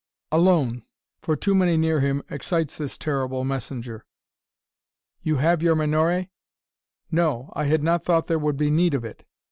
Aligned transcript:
"Alone 0.31 0.81
for 1.21 1.35
too 1.35 1.53
many 1.53 1.77
near 1.77 1.99
him 1.99 2.23
excites 2.27 2.75
this 2.75 2.97
terrible 2.97 3.43
messenger. 3.43 4.03
You 5.21 5.35
have 5.35 5.61
your 5.61 5.75
menore?" 5.75 6.25
"No. 7.11 7.53
I 7.55 7.65
had 7.65 7.83
not 7.83 8.03
thought 8.03 8.25
there 8.25 8.39
would 8.39 8.57
be 8.57 8.71
need 8.71 8.95
of 8.95 9.05
it." 9.05 9.25